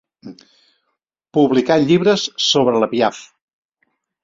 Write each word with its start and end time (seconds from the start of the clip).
Publicant 1.39 1.85
llibres 1.91 2.25
sobre 2.47 2.75
la 2.85 2.91
Piaff. 2.97 3.23